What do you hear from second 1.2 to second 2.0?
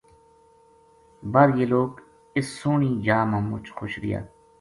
بر یہ لوک